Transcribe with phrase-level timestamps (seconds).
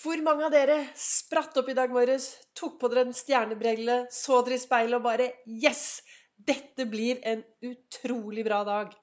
[0.00, 4.38] Hvor mange av dere spratt opp i dag morges, tok på dere en stjernebrille, så
[4.46, 6.00] dere i speilet og bare Yes!
[6.40, 8.94] Dette blir en utrolig bra dag.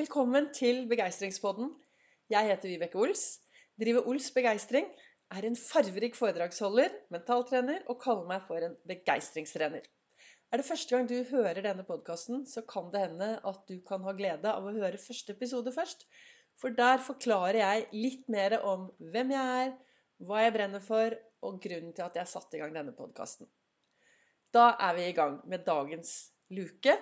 [0.00, 1.68] Velkommen til Begeistringspodden.
[2.32, 3.26] Jeg heter Vibeke Ols.
[3.76, 4.88] Driver Ols Begeistring.
[5.36, 9.84] Er en farverik foredragsholder, mentaltrener og kaller meg for en begeistringstrener.
[9.84, 14.08] Er det første gang du hører denne podkasten, så kan det hende at du kan
[14.08, 16.08] ha glede av å høre første episode først.
[16.56, 19.80] For der forklarer jeg litt mer om hvem jeg er,
[20.26, 23.48] hva jeg brenner for, og grunnen til at jeg satte i gang denne podkasten.
[24.54, 26.12] Da er vi i gang med dagens
[26.52, 26.94] luke.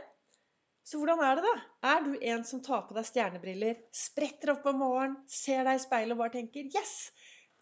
[0.86, 1.54] Så hvordan er det, da?
[1.92, 5.82] Er du en som tar på deg stjernebriller, spretter opp om morgenen, ser deg i
[5.82, 6.95] speilet og bare tenker 'Yes!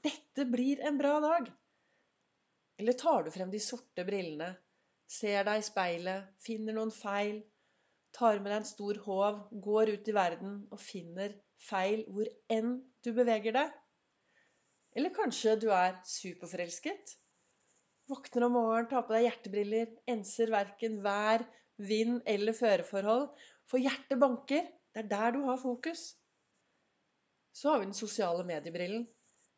[0.04, 1.50] Dette blir en bra dag'?
[2.78, 4.52] Eller tar du frem de sorte brillene,
[5.10, 7.40] ser deg i speilet, finner noen feil,
[8.14, 11.34] tar med deg en stor håv, går ut i verden og finner
[11.68, 13.74] feil hvor enn du beveger deg?
[14.98, 17.12] Eller kanskje du er superforelsket?
[18.10, 21.44] Våkner om morgenen, tar på deg hjertebriller, enser verken vær,
[21.78, 23.28] vind eller føreforhold.
[23.70, 24.64] For hjertet banker.
[24.90, 26.02] Det er der du har fokus.
[27.54, 29.04] Så har vi den sosiale mediebrillen.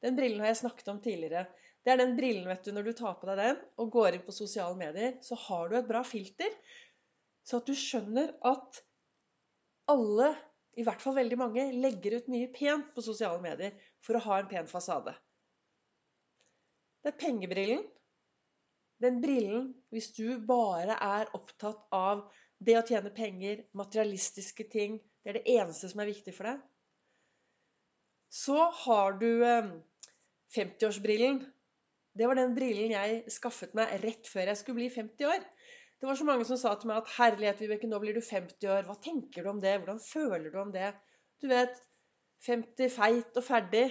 [0.04, 1.46] Den brillen har jeg snakket om tidligere.
[1.80, 4.26] Det er den brillen, vet du, når du tar på deg den og går inn
[4.26, 6.52] på sosiale medier, så har du et bra filter.
[7.46, 8.82] Så at du skjønner at
[9.88, 10.34] alle
[10.78, 14.38] i hvert fall veldig mange, legger ut mye pent på sosiale medier for å ha
[14.40, 15.14] en pen fasade.
[17.00, 17.84] Det er pengebrillen.
[19.00, 22.26] Den brillen, hvis du bare er opptatt av
[22.60, 26.60] det å tjene penger, materialistiske ting, det er det eneste som er viktig for deg.
[28.30, 29.30] Så har du
[30.54, 31.40] 50-årsbrillen.
[31.40, 31.56] Eh,
[32.18, 35.46] det var den brillen jeg skaffet meg rett før jeg skulle bli 50 år.
[36.00, 38.68] Det var så mange som sa til meg at 'Herlighet, Vibeke, nå blir du 50
[38.68, 38.86] år.
[38.88, 39.78] Hva tenker du om det?
[39.78, 40.94] Hvordan føler du om det?'
[41.40, 41.76] Du vet
[42.46, 43.86] 50 feit og ferdig.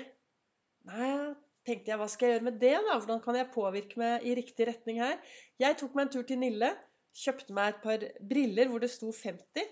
[0.89, 1.35] Nei,
[1.67, 2.97] tenkte jeg, hva skal jeg gjøre med det, da?
[2.97, 5.15] Hvordan kan jeg påvirke meg i riktig retning her?
[5.61, 6.73] Jeg tok meg en tur til Nille.
[7.19, 9.71] Kjøpte meg et par briller hvor det sto 50.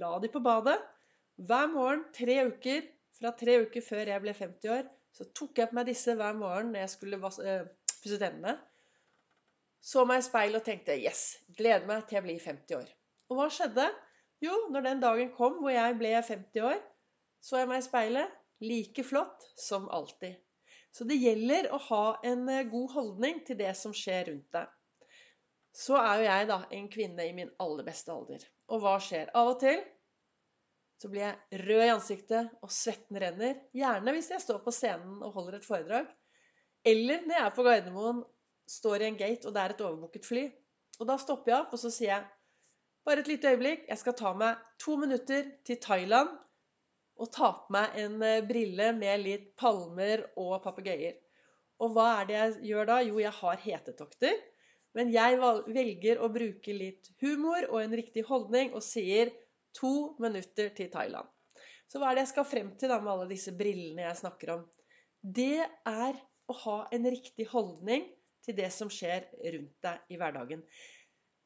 [0.00, 0.78] La de på badet.
[1.48, 5.70] Hver morgen tre uker, fra tre uker før jeg ble 50 år, så tok jeg
[5.70, 7.68] på meg disse hver morgen når jeg skulle uh,
[7.98, 8.58] pusse tennene
[9.84, 12.90] så meg i speilet og tenkte yes, gleder meg til jeg blir 50 år.
[13.30, 13.86] Og hva skjedde?
[14.42, 16.78] Jo, når den dagen kom hvor jeg ble 50 år,
[17.42, 20.34] så jeg meg i speilet like flott som alltid.
[20.94, 24.70] Så det gjelder å ha en eh, god holdning til det som skjer rundt deg.
[25.78, 28.42] Så er jo jeg da en kvinne i min aller beste alder.
[28.72, 29.30] Og hva skjer?
[29.36, 29.82] Av og til
[30.98, 33.60] så blir jeg rød i ansiktet, og svetten renner.
[33.76, 36.08] Gjerne hvis jeg står på scenen og holder et foredrag.
[36.82, 38.24] Eller når jeg er på Gardermoen
[38.68, 40.42] står i en gate, og det er et overbooket fly.
[40.98, 42.26] Og da stopper jeg opp, og så sier jeg
[43.06, 46.34] bare et lite øyeblikk, jeg skal ta meg to minutter til Thailand
[47.18, 51.16] og ta på meg en eh, brille med litt palmer og papegøyer.
[51.82, 53.00] Og hva er det jeg gjør da?
[53.06, 54.38] Jo, jeg har hetetokter.
[54.96, 55.38] Men jeg
[55.70, 59.30] velger å bruke litt humor og en riktig holdning og sier
[59.76, 61.28] to minutter til Thailand.
[61.88, 64.54] Så hva er det jeg skal frem til da med alle disse brillene jeg snakker
[64.56, 64.64] om?
[65.22, 66.18] Det er
[66.48, 68.08] å ha en riktig holdning
[68.44, 70.64] til det som skjer rundt deg i hverdagen.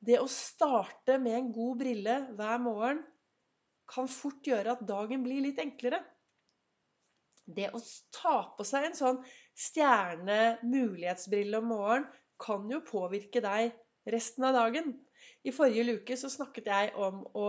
[0.02, 3.02] Det å starte med en god brille hver morgen
[3.92, 6.00] kan fort gjøre at dagen blir litt enklere.
[7.44, 7.80] Det å
[8.14, 9.22] ta på seg en sånn
[9.66, 12.10] stjerne-mulighetsbrille om morgenen
[12.42, 13.72] kan jo påvirke deg
[14.10, 14.94] resten av dagen.
[15.46, 17.48] I forrige luke så snakket jeg om å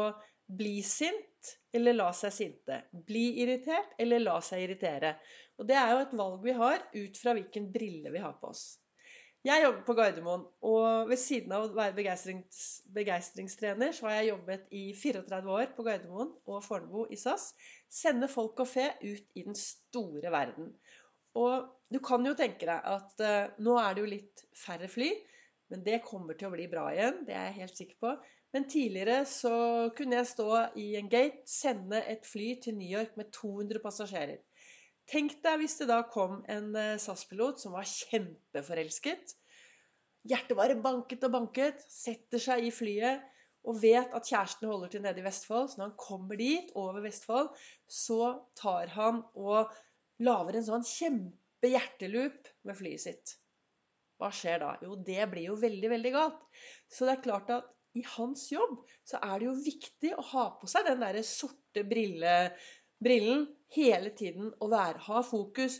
[0.53, 2.81] bli sint eller la seg sinte.
[2.91, 5.15] Bli irritert eller la seg irritere.
[5.57, 8.51] Og det er jo et valg vi har ut fra hvilken brille vi har på
[8.53, 8.65] oss.
[9.43, 12.59] Jeg jobber på Gardermoen, og ved siden av å være begeistrings,
[12.95, 17.49] begeistringstrener, så har jeg jobbet i 34 år på Gardermoen og Fornebu i SAS.
[17.91, 20.69] Sende folk og fe ut i den store verden.
[21.35, 25.11] Og du kan jo tenke deg at uh, nå er det jo litt færre fly,
[25.73, 27.25] men det kommer til å bli bra igjen.
[27.27, 28.15] Det er jeg helt sikker på.
[28.55, 29.53] Men tidligere så
[29.97, 30.49] kunne jeg stå
[30.79, 34.39] i en gate, sende et fly til New York med 200 passasjerer.
[35.11, 39.35] Tenk deg hvis det da kom en eh, SAS-pilot som var kjempeforelsket.
[40.29, 43.23] Hjertet bare banket og banket, setter seg i flyet
[43.67, 45.69] og vet at kjæresten holder til nede i Vestfold.
[45.71, 47.51] Så når han kommer dit, over Vestfold,
[47.87, 48.19] så
[48.59, 49.71] tar han og
[50.23, 53.35] lager en sånn kjempehjerteloop med flyet sitt.
[54.19, 54.73] Hva skjer da?
[54.83, 56.43] Jo, det blir jo veldig, veldig galt.
[56.91, 60.45] Så det er klart at i hans jobb så er det jo viktig å ha
[60.59, 62.37] på seg den derre sorte brille
[63.03, 65.79] brillen hele tiden å være, ha fokus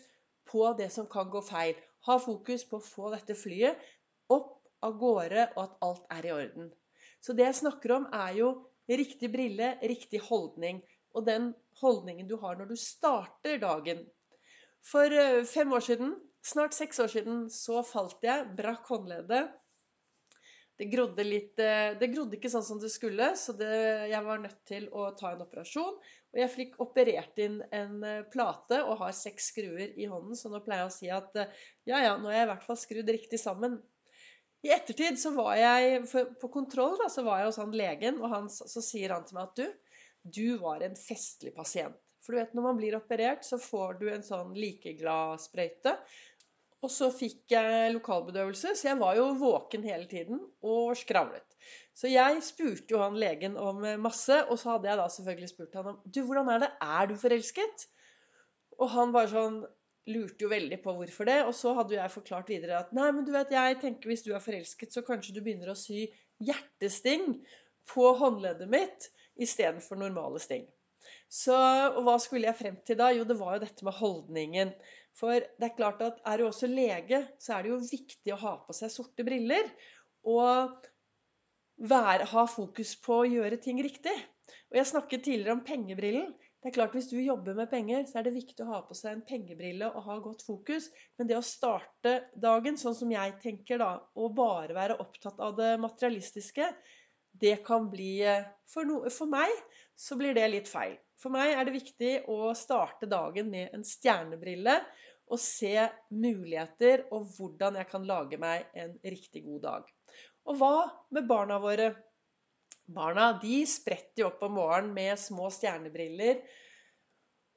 [0.50, 1.78] på det som kan gå feil.
[2.08, 3.80] Ha fokus på å få dette flyet
[4.34, 6.72] opp av gårde, og at alt er i orden.
[7.24, 8.50] Så det jeg snakker om, er jo
[8.90, 10.82] riktig brille, riktig holdning.
[11.16, 14.04] Og den holdningen du har når du starter dagen.
[14.84, 19.54] For eh, fem år siden snart seks år siden så falt jeg, brakk håndleddet.
[20.78, 23.70] Det grodde litt eh, Det grodde ikke sånn som det skulle, så det,
[24.10, 26.00] jeg var nødt til å ta en operasjon.
[26.34, 30.50] Og jeg fikk operert inn en eh, plate og har seks skruer i hånden, så
[30.50, 32.80] nå pleier jeg å si at eh, ja, ja, nå er jeg i hvert fall
[32.82, 33.78] skrudd riktig sammen.
[34.64, 36.06] I ettertid så var jeg
[36.42, 39.38] på kontroll, da, så var jeg hos han legen, og han, så sier han til
[39.38, 39.98] meg at du,
[40.40, 42.00] du var en festlig pasient.
[42.24, 45.98] For du vet, når man blir operert, så får du en sånn likeglad-sprøyte.
[46.84, 51.46] Og så fikk jeg lokalbedøvelse, så jeg var jo våken hele tiden og skravlet.
[51.96, 55.78] Så jeg spurte jo han legen om masse, og så hadde jeg da selvfølgelig spurt
[55.80, 56.72] han om Du, hvordan er det?
[56.84, 57.88] Er du forelsket?
[58.82, 59.62] Og han bare sånn
[60.12, 61.40] lurte jo veldig på hvorfor det.
[61.48, 64.34] Og så hadde jeg forklart videre at nei, men du vet, jeg tenker hvis du
[64.34, 66.08] er forelsket, så kanskje du begynner å sy
[66.44, 67.38] hjertesting
[67.90, 70.66] på håndleddet mitt istedenfor normale sting.
[71.34, 71.56] Så
[72.04, 73.10] hva skulle jeg frem til da?
[73.16, 74.74] Jo, det var jo dette med holdningen.
[75.14, 78.42] For det er klart at er du også lege, så er det jo viktig å
[78.42, 79.70] ha på seg sorte briller.
[80.30, 80.74] Og
[81.90, 84.16] være, ha fokus på å gjøre ting riktig.
[84.72, 86.34] Og jeg snakket tidligere om pengebrillen.
[86.64, 88.96] Det er klart Hvis du jobber med penger, så er det viktig å ha på
[88.96, 90.88] seg en pengebrille og ha godt fokus.
[91.20, 95.58] Men det å starte dagen sånn som jeg tenker, da, og bare være opptatt av
[95.60, 96.70] det materialistiske,
[97.44, 98.22] det kan bli
[98.70, 99.52] For, no, for meg
[100.00, 100.96] så blir det litt feil.
[101.24, 104.76] For meg er det viktig å starte dagen med en stjernebrille
[105.32, 109.86] og se muligheter og hvordan jeg kan lage meg en riktig god dag.
[110.52, 110.74] Og hva
[111.16, 111.94] med barna våre?
[112.92, 116.44] Barna de spretter jo opp om morgenen med små stjernebriller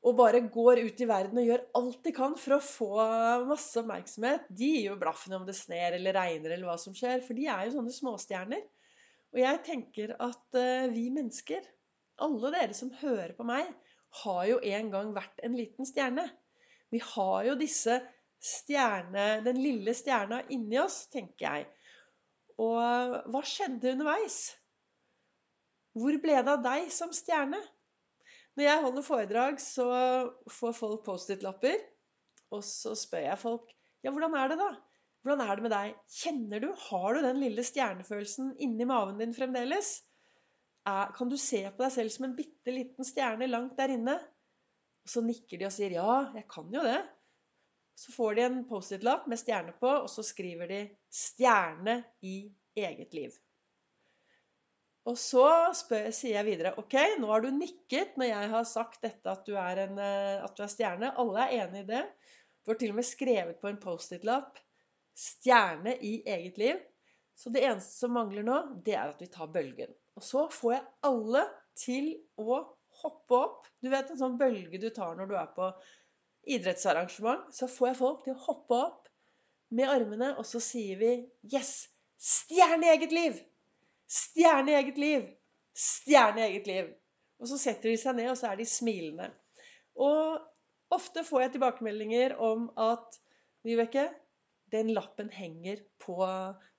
[0.07, 2.91] og bare går ut i verden og gjør alt de kan for å få
[3.49, 4.47] masse oppmerksomhet.
[4.55, 7.49] De gir jo blaffen om det sner eller regner eller hva som skjer, for de
[7.51, 8.62] er jo sånne småstjerner.
[9.35, 11.67] Og jeg tenker at uh, vi mennesker
[12.25, 13.69] alle dere som hører på meg,
[14.23, 16.25] har jo en gang vært en liten stjerne.
[16.93, 17.99] Vi har jo disse
[18.43, 21.67] stjerne, den lille stjerna inni oss, tenker jeg.
[22.63, 24.39] Og hva skjedde underveis?
[25.97, 27.61] Hvor ble det av deg som stjerne?
[28.57, 29.87] Når jeg holder foredrag, så
[30.49, 31.77] får folk Post-It-lapper.
[32.57, 33.73] Og så spør jeg folk
[34.05, 34.69] ja, hvordan er det da?
[35.27, 35.95] Hvordan er det med deg?
[36.15, 39.97] Kjenner du, har du den lille stjernefølelsen inni maven din fremdeles?
[40.87, 44.17] Kan du se på deg selv som en bitte liten stjerne langt der inne?
[45.06, 47.00] Og så nikker de og sier ja, jeg kan jo det.
[47.97, 52.37] Så får de en Post-It-lapp med stjerne på, og så skriver de 'stjerne i
[52.77, 53.38] eget liv'.
[55.06, 55.47] Og så
[55.79, 59.47] spør, sier jeg videre OK, nå har du nikket når jeg har sagt dette at
[59.47, 61.12] du er, en, eh, at du er stjerne.
[61.23, 62.03] Alle er enig i det.
[62.62, 64.59] Du har til og med skrevet på en Post-It-lapp
[65.15, 66.83] 'stjerne i eget liv'.
[67.37, 69.94] Så det eneste som mangler nå, det er at vi tar bølgen.
[70.17, 71.43] Og så får jeg alle
[71.77, 72.11] til
[72.41, 72.63] å
[73.03, 73.67] hoppe opp.
[73.85, 75.71] Du vet en sånn bølge du tar når du er på
[76.57, 77.51] idrettsarrangement.
[77.53, 79.11] Så får jeg folk til å hoppe opp
[79.77, 81.13] med armene, og så sier vi
[81.53, 81.89] Yes!
[82.17, 83.41] Stjerne i eget liv!
[84.09, 85.27] Stjerne i eget liv!
[85.77, 86.93] Stjerne i eget liv!
[87.43, 89.29] Og så setter de seg ned, og så er de smilende.
[90.01, 90.39] Og
[90.97, 93.19] ofte får jeg tilbakemeldinger om at
[93.67, 94.07] Vibeke,
[94.73, 96.17] den lappen henger på,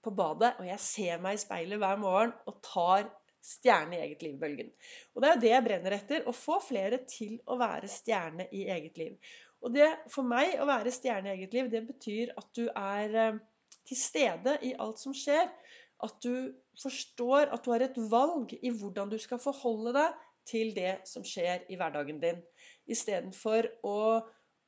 [0.03, 3.05] på badet, og jeg ser meg i speilet hver morgen og tar
[3.47, 4.69] stjerne i eget liv-bølgen.
[5.15, 6.25] Og det er jo det jeg brenner etter.
[6.27, 9.33] Å få flere til å være stjerne i eget liv.
[9.65, 13.17] Og det, for meg, å være stjerne i eget liv, det betyr at du er
[13.23, 13.41] eh,
[13.87, 15.49] til stede i alt som skjer.
[16.05, 20.73] At du forstår at du har et valg i hvordan du skal forholde deg til
[20.75, 22.43] det som skjer i hverdagen din.
[22.87, 23.97] Istedenfor å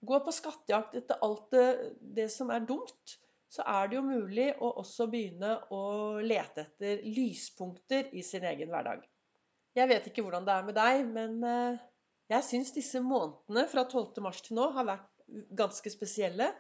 [0.09, 1.67] gå på skattejakt etter alt det,
[1.99, 3.19] det som er dumt
[3.49, 5.83] så er det jo mulig å også begynne å
[6.21, 9.01] lete etter lyspunkter i sin egen hverdag.
[9.77, 11.79] Jeg vet ikke hvordan det er med deg, men eh,
[12.29, 14.21] jeg syns disse månedene fra 12.
[14.25, 15.09] mars til nå har vært
[15.57, 16.51] ganske spesielle.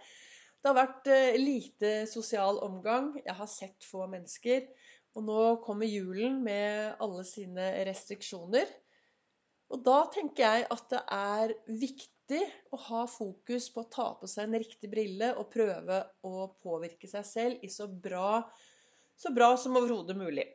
[0.59, 3.13] Det har vært eh, lite sosial omgang.
[3.21, 4.65] Jeg har sett få mennesker.
[5.17, 8.69] Og nå kommer julen med alle sine restriksjoner.
[9.73, 14.29] Og da tenker jeg at det er viktig å ha fokus på å ta på
[14.29, 18.43] seg en riktig brille og prøve å påvirke seg selv i så bra,
[19.17, 20.45] så bra som overhodet mulig.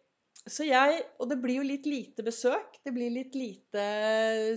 [0.44, 2.76] Så jeg, Og det blir jo litt lite besøk.
[2.84, 3.84] Det blir litt lite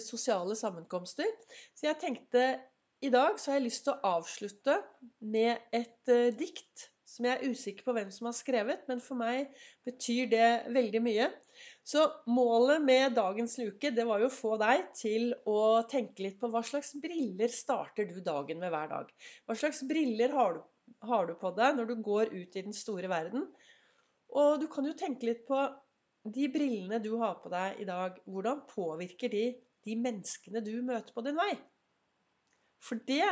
[0.03, 1.29] sosiale sammenkomster.
[1.73, 2.43] Så jeg tenkte
[2.99, 4.79] i dag så har jeg lyst til å avslutte
[5.21, 9.19] med et uh, dikt som jeg er usikker på hvem som har skrevet, men for
[9.19, 9.53] meg
[9.87, 11.29] betyr det veldig mye.
[11.87, 16.39] Så målet med dagens luke det var jo å få deg til å tenke litt
[16.41, 19.13] på hva slags briller starter du dagen med hver dag.
[19.47, 20.65] Hva slags briller har du,
[21.07, 23.47] har du på deg når du går ut i den store verden?
[24.35, 25.61] Og du kan jo tenke litt på
[26.27, 28.19] de brillene du har på deg i dag.
[28.27, 29.45] Hvordan påvirker de
[29.87, 31.53] de menneskene du møter på din vei?
[32.83, 33.23] For det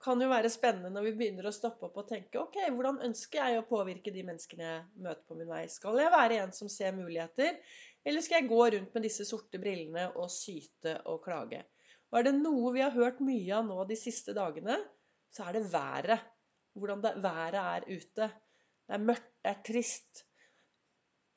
[0.00, 3.42] kan jo være spennende når vi begynner å stoppe opp og tenke ok, hvordan ønsker
[3.42, 5.66] jeg å påvirke de menneskene jeg møter på min vei?
[5.68, 7.58] Skal jeg være en som ser muligheter,
[8.06, 11.62] eller skal jeg gå rundt med disse sorte brillene og syte og klage?
[12.10, 14.78] Og er det noe vi har hørt mye av nå de siste dagene,
[15.30, 16.24] så er det været.
[16.78, 18.26] Hvordan det, været er ute.
[18.86, 20.24] Det er mørkt, det er trist.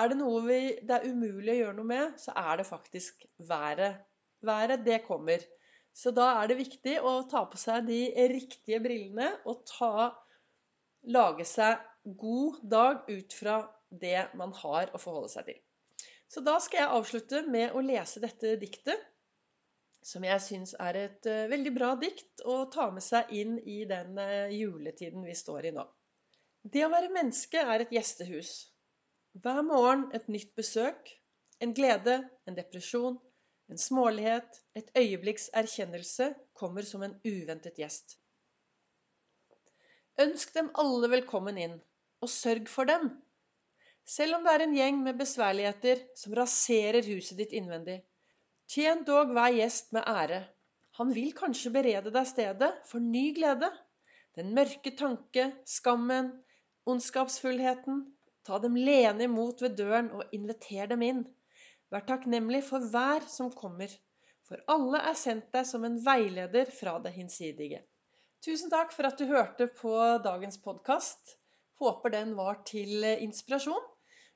[0.01, 3.25] Er det noe vi, det er umulig å gjøre noe med, så er det faktisk
[3.50, 4.00] været.
[4.46, 5.43] Været, det kommer.
[5.93, 8.00] Så da er det viktig å ta på seg de
[8.31, 10.09] riktige brillene og ta,
[11.13, 11.81] lage seg
[12.19, 13.59] god dag ut fra
[14.01, 15.59] det man har å forholde seg til.
[16.33, 19.00] Så da skal jeg avslutte med å lese dette diktet,
[20.03, 23.83] som jeg syns er et uh, veldig bra dikt å ta med seg inn i
[23.88, 25.85] den uh, juletiden vi står i nå.
[26.63, 28.51] Det å være menneske er et gjestehus.
[29.43, 31.12] Hver morgen et nytt besøk.
[31.63, 32.17] En glede,
[32.50, 33.15] en depresjon,
[33.74, 38.20] en smålighet, et øyeblikks erkjennelse kommer som en uventet gjest.
[40.22, 41.80] Ønsk dem alle velkommen inn,
[42.22, 43.10] og sørg for dem.
[44.06, 47.98] Selv om det er en gjeng med besværligheter som raserer huset ditt innvendig.
[48.70, 50.44] Tjen dog hver gjest med ære.
[51.00, 53.72] Han vil kanskje berede deg stedet for ny glede.
[54.38, 56.30] Den mørke tanke, skammen,
[56.86, 58.06] ondskapsfullheten.
[58.46, 61.25] Ta dem lene imot ved døren og inviter dem inn.
[61.93, 63.91] Vær takknemlig for hver som kommer,
[64.47, 67.83] for alle er sendt deg som en veileder fra det hinsidige.
[68.41, 69.93] Tusen takk for at du hørte på
[70.25, 71.38] dagens podkast.
[71.77, 73.85] Håper den var til inspirasjon.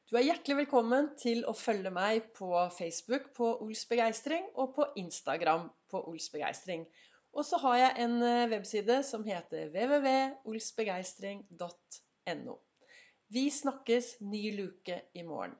[0.07, 4.85] Du er hjertelig velkommen til å følge meg på Facebook på Ols Begeistring og på
[5.01, 6.85] Instagram på Ols Begeistring.
[7.33, 12.55] Og så har jeg en eh, webside som heter www.olsbegeistring.no.
[13.33, 15.57] Vi snakkes ny luke i morgen.